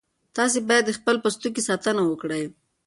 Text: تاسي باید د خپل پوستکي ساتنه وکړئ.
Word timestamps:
تاسي 0.35 0.59
باید 0.69 0.83
د 0.87 0.91
خپل 0.99 1.15
پوستکي 1.23 1.61
ساتنه 1.69 2.01
وکړئ. 2.05 2.43